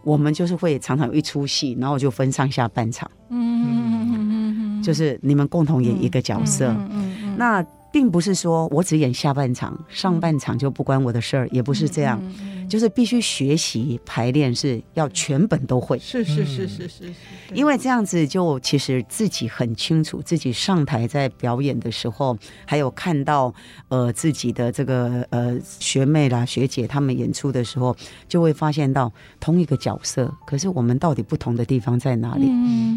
[0.06, 6.68] 我们就是会常常有一出戏，然后就分上下半场，嗯，就是你们共同演一个角色。
[6.68, 7.66] 嗯嗯嗯嗯嗯、那
[7.96, 12.22] 并不是说我只演下半场，上半场就不关我的事儿，也不是这样，
[12.68, 15.98] 就是必须学习排练，是要全本都会。
[16.00, 17.14] 是是是是是，
[17.54, 23.54] 因为这样子就其实自己很清楚，自己上台在表演的时候，还有看到
[23.88, 27.96] 呃自己的这个呃学妹啦学姐他们演出的时候，
[28.28, 32.52] 就会发现到同一个角色，可是我们到底不同的地方在哪里？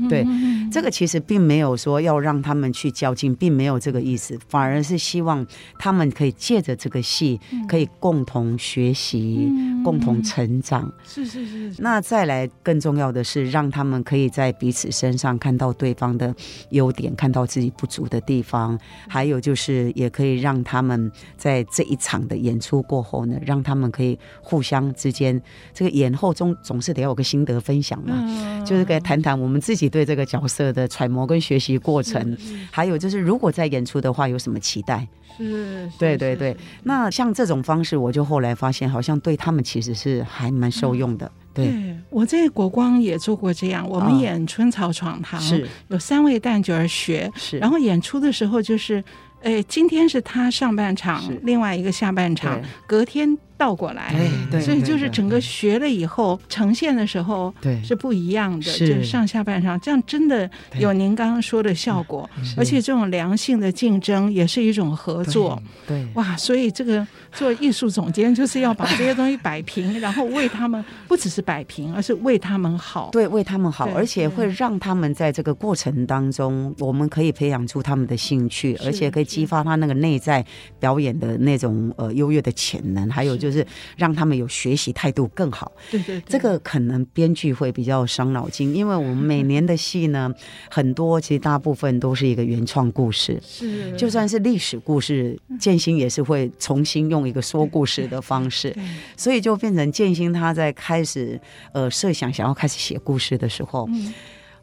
[0.09, 0.26] 对，
[0.70, 5.46] 这个其实并没有说要让他们去较劲，并没有这个意思，反而是希望
[5.78, 10.92] 他们可以借着这个戏，可以共同学习、嗯、共同成长。
[11.04, 16.34] 是是是，那再来更重要的是，让他们可以在彼此身上看到对方的
[16.70, 18.78] 优点，看到自己不足的地方。
[19.08, 25.40] 还有就是，也可以让他们在这一场的演出过后呢，让他们可以互相之间，
[25.72, 32.36] 这个演后中总是得要有个心得分享嘛，嗯、就是可以谈谈我们自己对这个角色的揣摩跟学习过程。
[32.70, 35.06] 还有就是，如果在演出的话，有什么期待？
[35.36, 36.56] 是，对对对。
[36.82, 41.30] 那像这种方式，我就后来发现，好像对他们其实是还蛮受用的。
[41.54, 49.02] 对，对我在国光也做过这样，我们演《春草闯堂》，是有三位旦角儿学，是，然后演出的时候就是，
[49.42, 53.38] 哎，今天是他上半场，另外一个下半场，隔天。
[53.59, 54.14] 倒过来，
[54.50, 60.48] 对所以就是整个学了以后呈现的时候，对，是不一样的，就是上下半场，这样真的
[60.78, 80.46] 有您刚刚说的效果，而且这种良性的竞争也是一种合作，对，哇，所以这个做艺术总监就是要把这些东西摆平，然后为他们不只是摆平，而是为他们好，对，为他们好，而且会让他们在这个过程当中，我们可以培养出他们的兴趣，而且可以激发他那个内在
[80.78, 83.47] 表演的那种呃优越的潜能，还有就。
[83.51, 85.72] 就是让他们有学习态度更好。
[85.90, 90.32] 对对，这个可能编剧会比较伤脑筋，因为我们 每年的戏呢，
[90.70, 93.40] 很多其实大部分都是一个原创故事。
[93.42, 98.76] 是，就算是历史故事，建新也是会重新用一个说故事的方式，
[99.16, 101.40] 所以就变成建新他在开始
[101.72, 103.88] 呃设想想要开始写故事的时候，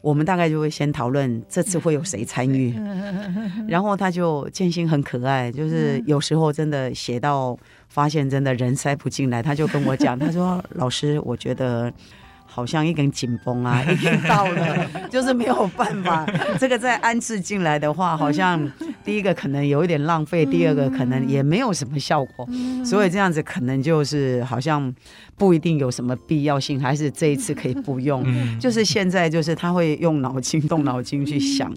[0.00, 2.74] 我们大概就会先讨论这次会有谁参与，
[3.68, 7.58] 然后他就建新很可爱，就是有时候真的写到。
[7.88, 11.90] 发现真的人塞不进来，他就跟我讲，他说：“老师，我觉得
[12.56, 16.24] 好像一根紧绷啊， 已经到了，就是没有办法。
[16.58, 18.58] 这个再安置进来的话，好像
[19.04, 22.48] 第一个可能有一点浪费，第二个可能也没有什么效果，
[22.82, 24.90] 所以这样子可能就是好像
[25.36, 28.24] 不一定有什么必要性，还是这一次可以不用。
[28.58, 31.70] 就是现在就是他会用脑筋动脑筋去想，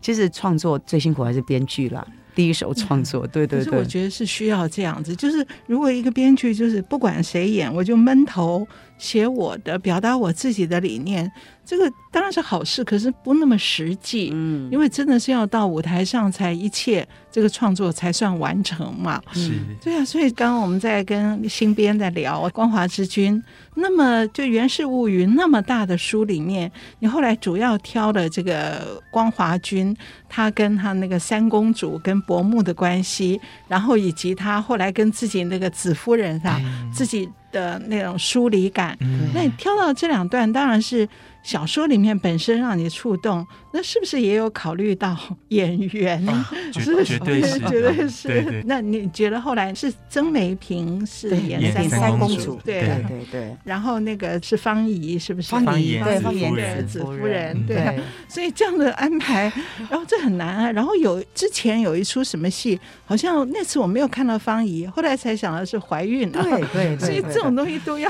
[0.00, 8.66] 其实创作最辛苦还是编剧啦。”第一手创作，对对对，可是我觉得是需要这样子，就是如果一个编剧就是不管谁演，我就闷头
[9.00, 11.32] 写我的，表达我自己的理念。
[11.64, 14.30] 这个当然是好事，可是不那么实际。
[14.32, 19.22] 嗯，因为真的是要到舞台上才一切这个创作才算完成嘛。
[19.32, 20.04] 是，对啊。
[20.04, 23.36] 所以刚刚我们在跟新编在聊《光华之君》，
[23.76, 29.96] 那么就《源氏物语》那么大的书里面，你后来主要挑了这个光华君，
[30.28, 38.96] 他跟他那个三公主跟伯母的关系，然后以及他后来跟自己那个子夫人上、嗯、自己的那种疏离感。
[39.00, 41.08] 嗯，那你挑到这两段，当然是。
[41.42, 45.16] 小说里面本身让你触动，那是不是也有考虑到
[45.48, 46.22] 演员？
[46.72, 48.62] 绝对是，绝对是，绝对是。
[48.66, 52.60] 那你觉得后来是曾梅萍是演三公主？
[52.64, 53.56] 对对对。
[53.64, 55.50] 然后那个是方怡，是不是？
[55.50, 57.98] 方怡对方怡的子夫人，对。
[58.28, 59.50] 所以这样的安排，
[59.90, 60.70] 然后这很难啊。
[60.70, 66.42] 然后有之前有一出什么戏，好像那次我没有看到方怡，后来才想到是怀孕了。
[66.42, 66.98] 对对。
[67.00, 68.08] 所以这种东西都要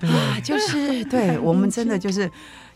[0.00, 2.28] 啊，就是对 我们真的就是。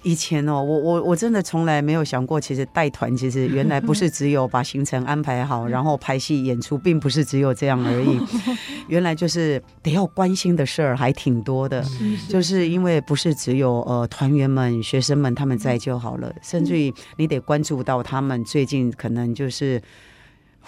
[0.07, 8.21] 以前哦，我我我真的从来没有想过，其实带团其实原来不是只有把行程安排好， 然后拍戏演出，并不是只有这样而已。
[8.87, 11.85] 原来就是得要关心的事儿还挺多的，
[12.29, 19.83] 就是因为不是只有呃团员们、学生们他们在就好了，甚至于你得关注到他们最近可能就是。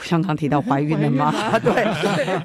[0.08, 1.32] 刚刚提到 怀孕了吗？
[1.58, 1.84] 对，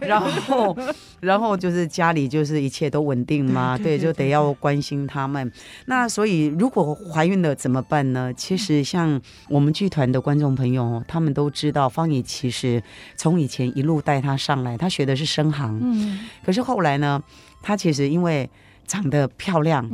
[0.07, 0.75] 然后，
[1.19, 3.77] 然后就是家里就是一切都稳定吗？
[3.77, 5.51] 对，就得要关心他们。
[5.85, 8.33] 那所以如果怀孕了怎么办呢？
[8.35, 12.81] 其实像我们剧团的观众朋友，他们都知道方怡其实
[13.15, 17.21] 从以前一路带他上来，他学的是声行，嗯，可是后来呢，
[17.61, 18.49] 他其实因为。
[18.85, 19.87] 长得漂亮，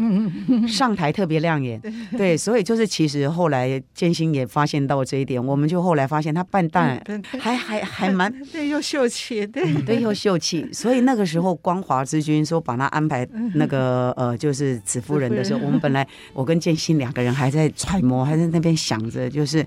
[0.68, 1.82] 上台特别亮眼，
[2.18, 7.02] 对，所以就是其实后来建新也发现到这一点，我们就后来发现他扮蛋
[7.40, 9.74] 还还还蛮 对，又秀气，对。
[9.86, 19.66] 对又秀气，所以那个时候光华之君说把他安排那个呃就是紫夫人的时候，我们本来我跟建新两个人还在揣摩，还在那边想着就是。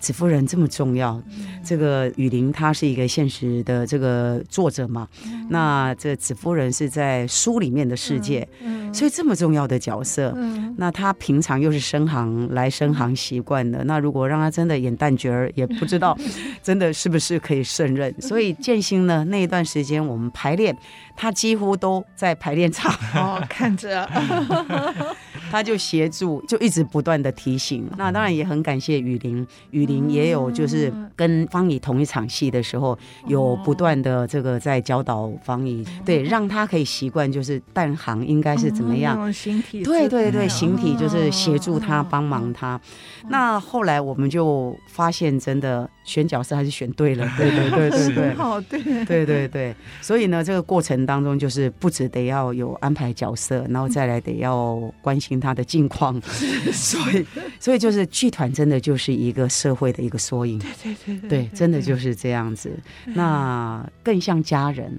[0.00, 1.22] 紫夫人这么重要。
[1.62, 5.06] 这个雨林她是一个现实的这个作者嘛，
[5.50, 8.48] 那这紫夫人是在书里面的世界，
[8.92, 10.36] 所以这么重要的角色，
[10.76, 16.16] 那她平常又是深行来深行习惯的，那如果让她真的演旦角儿，也不知道
[16.62, 18.12] 真的是不是可以胜任。
[18.20, 20.76] 所以建新呢，那一段时间我们排练，
[21.20, 24.08] 他几乎都在排练场哦，看着。
[25.50, 27.84] 他就协助，就一直不断的提醒。
[27.98, 32.96] 那当然也很感谢雨林，雨林也有就是跟方怡同一场戏的时候，
[33.26, 39.30] 有不断的这个在教导方怡，对，让他可以习惯就是旦行应该是怎么样。
[39.32, 39.82] 形体。
[39.82, 42.80] 对对对，形体就是协助他帮忙他。
[43.28, 47.28] 那后来我们就发现，真的选角色还是选对了。
[47.36, 48.34] 对对对对对。
[48.34, 48.80] 好，对。
[49.04, 55.40] 对对 对，所以呢，这个过程当中就是不止得要有安排角色，然后再来得要关心。
[55.40, 56.20] 他的近况，
[56.70, 57.26] 所以
[57.58, 62.70] 所以就是剧团真的就是一个社会的一个缩影，对对对，对，真的就是这样子。
[63.06, 64.92] 那更像家人。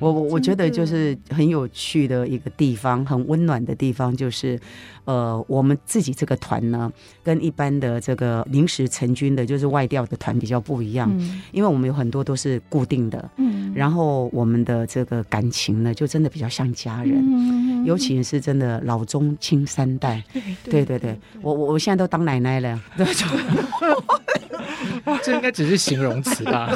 [0.00, 4.58] 我我我觉得就是很有趣的一个地方，很温暖的地方，就是
[5.04, 6.92] 呃，我们自己这个团呢，
[7.22, 11.08] 跟一般的这个临时成军的，就是外调的团比较不一样，
[11.52, 19.64] 因为我们有很多都是固定的，嗯，然后我们的这个感情呢，就真的比较像家人，尤其是真的老中青。
[19.68, 20.24] 三代，
[20.64, 23.06] 对对对，我我我现在都当奶奶了，对，
[25.22, 26.70] 这应该只是形容词吧？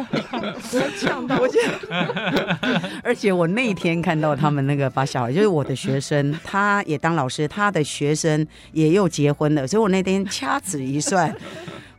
[0.98, 1.48] 呛到我，
[3.04, 11.32] 而且我那天看到他们那个把小孩，就是我的学生，他也当老师，他的学生也又结婚了，所以我那天掐指一算。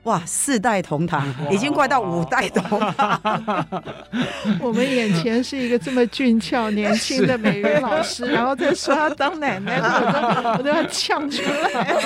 [0.08, 3.66] 哇，四代同堂，已经快到五代同堂。
[4.58, 12.02] 我们眼前是一个这么俊俏、年轻的美云老师，然后再说要当奶奶，我都我都要呛出来。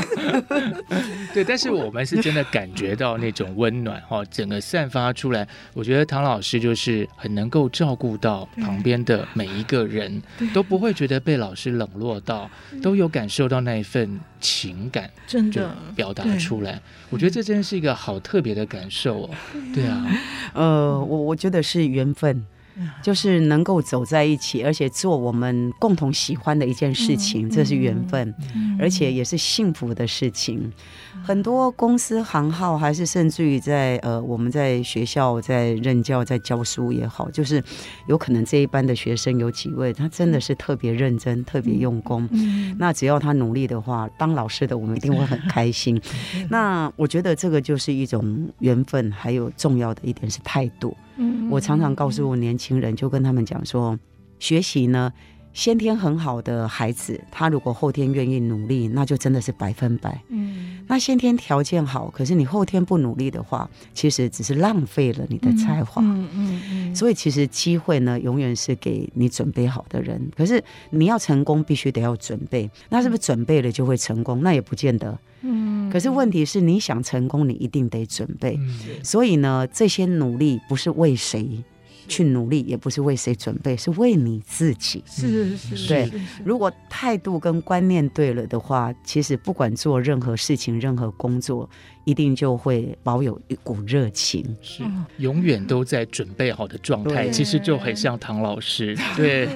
[1.31, 5.47] 对，但是我们是真的感觉到那种温暖哈，整个散发出来。
[5.75, 10.19] 我觉得唐老师就是很能够照顾到旁边的每一个人，
[10.55, 12.49] 都不会觉得被老师冷落到，
[12.81, 16.81] 都有感受到那一份情感，真的表达出来。
[17.11, 17.90] 我觉得这真的是一个。
[17.93, 19.29] 好特别的感受哦，
[19.73, 20.05] 对啊，
[20.53, 22.45] 呃，我我觉得是缘分，
[23.01, 28.33] 就是能够走在一起，而且做我们共同喜欢的一件事情，这是缘分，
[28.79, 30.71] 而且也是幸福的事情。
[31.23, 37.63] 很多公司行号，还是甚至于在呃，我们在学校在任教，在教书也好，就是
[38.07, 42.27] 有可能这一班的学生有几位，他真的是特别认真、特别用功。
[42.77, 46.01] 那只要他努力的话，当老师的我们一定会很开心。
[46.49, 50.95] 那我觉得这个就是一种缘分，还有重要的一点是态度。
[51.49, 53.97] 我常常告诉我年轻人，就跟他们讲说，
[54.39, 55.13] 学习呢。
[55.53, 60.21] 先天很好的孩子，他如果后天愿意努力，那就真的是百分百。
[60.29, 66.01] 嗯，那先天条件好，可是你后天不努力的话，其实只是浪费了你的才华。
[66.01, 66.95] 嗯嗯嗯。
[66.95, 70.21] 所以其实机会呢，永远是给你准备好的人。
[70.35, 72.69] 可是你要成功，必须得要准备。
[72.89, 74.41] 那是不是准备了就会成功？
[74.41, 75.19] 那也不见得。
[75.41, 75.89] 嗯。
[75.91, 78.57] 可是问题是，你想成功，你一定得准备。
[79.03, 81.61] 所以呢，这些努力不是为谁。
[82.11, 85.01] 去努力也不是为谁准备，是为你自己。
[85.07, 86.11] 是是是，对。
[86.43, 91.69] 如果态度跟观念对了的话，其实不管做任何事情、任何工作。
[92.03, 94.83] 一定就会保有一股热情，是
[95.17, 97.29] 永远都在准备好的状态。
[97.29, 99.47] 其实就很像唐老师， 对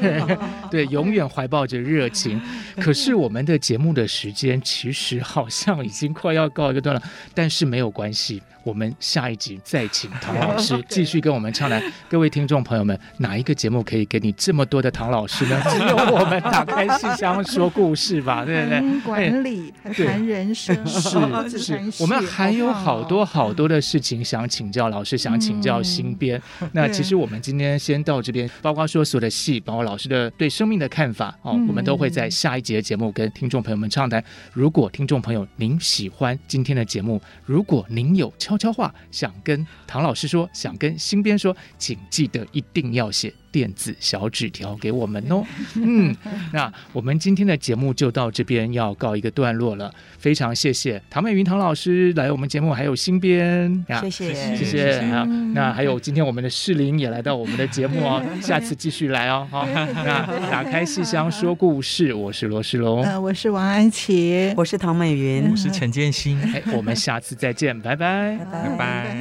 [0.70, 2.40] 对，永远怀抱着热情。
[2.80, 7.02] 可是我们的节目的时间其实好像已经快要告一个段落，
[7.34, 11.82] 但是没有关系，我们下一集再请唐老师 继续跟我们畅谈。
[12.08, 15.60] 各位听众朋友们，哪一个节目可以给你这么多的唐老师呢？
[15.72, 19.00] 只有我们打开信箱说故事吧，对不对？
[19.02, 22.24] 管理谈人生是是，我们。
[22.36, 26.42] 还有好多好多的事情想请教老师，想请教新编。
[26.60, 34.22] 嗯、那其实我们今天先到这边，包括说所有的戏，包括老师的对生命的看法哦，我们都会在下一节的节目跟听众朋友们畅谈。
[34.52, 43.34] 如果听众朋友您喜欢今天的节目，如果您有悄悄话想跟唐老师说，想跟新编说，请记得一定要写。
[43.56, 45.42] 电子小纸条给我们哦，
[45.76, 46.14] 嗯，
[46.52, 49.90] 那我们今天的节目就到这边要告一个段落了。
[50.20, 54.34] 非常谢谢唐美云唐老师来我们节目，还有新编，谢谢。
[54.58, 59.48] 谢谢啊，那还有今天我们的世林也来到我们的节目哦， 下次继续来哦。
[59.50, 69.16] 好，那打开戏箱说故事，我是罗世龙，呃，我是王安琪，我是唐美云，我是陈建新，哎，我们下次再见，拜拜，拜拜。